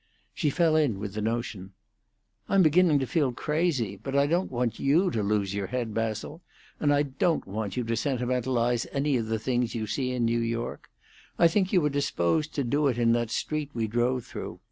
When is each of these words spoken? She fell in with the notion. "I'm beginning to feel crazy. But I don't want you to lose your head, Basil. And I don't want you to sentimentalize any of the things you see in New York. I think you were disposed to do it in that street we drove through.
She 0.33 0.49
fell 0.49 0.75
in 0.75 0.97
with 0.97 1.13
the 1.13 1.21
notion. 1.21 1.73
"I'm 2.49 2.63
beginning 2.63 2.97
to 3.01 3.05
feel 3.05 3.31
crazy. 3.33 3.97
But 4.01 4.15
I 4.15 4.25
don't 4.25 4.49
want 4.51 4.79
you 4.79 5.11
to 5.11 5.21
lose 5.21 5.53
your 5.53 5.67
head, 5.67 5.93
Basil. 5.93 6.41
And 6.79 6.91
I 6.91 7.03
don't 7.03 7.45
want 7.45 7.77
you 7.77 7.83
to 7.83 7.93
sentimentalize 7.95 8.87
any 8.91 9.15
of 9.17 9.27
the 9.27 9.37
things 9.37 9.75
you 9.75 9.85
see 9.85 10.09
in 10.09 10.25
New 10.25 10.39
York. 10.41 10.89
I 11.37 11.47
think 11.47 11.71
you 11.71 11.81
were 11.81 11.89
disposed 11.91 12.55
to 12.55 12.63
do 12.63 12.87
it 12.87 12.97
in 12.97 13.11
that 13.11 13.29
street 13.29 13.69
we 13.75 13.85
drove 13.85 14.25
through. 14.25 14.59